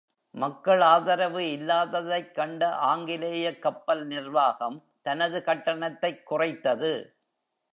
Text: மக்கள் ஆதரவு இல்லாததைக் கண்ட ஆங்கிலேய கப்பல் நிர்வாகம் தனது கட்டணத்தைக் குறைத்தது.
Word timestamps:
மக்கள் 0.35 0.81
ஆதரவு 0.81 1.41
இல்லாததைக் 1.51 2.35
கண்ட 2.35 2.75
ஆங்கிலேய 2.75 3.59
கப்பல் 3.59 4.05
நிர்வாகம் 4.05 4.83
தனது 5.01 5.43
கட்டணத்தைக் 5.45 6.23
குறைத்தது. 6.29 6.93